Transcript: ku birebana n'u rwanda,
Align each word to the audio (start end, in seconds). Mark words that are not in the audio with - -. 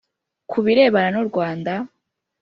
ku 0.49 0.57
birebana 0.65 1.09
n'u 1.13 1.23
rwanda, 1.29 1.73